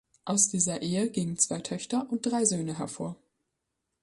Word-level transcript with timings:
Aus 0.25 0.49
dieser 0.49 0.81
Ehe 0.81 1.11
gingen 1.11 1.37
zwei 1.37 1.59
Töchter 1.59 2.07
und 2.09 2.25
drei 2.25 2.43
Söhne 2.43 2.79
hervor. 2.79 3.17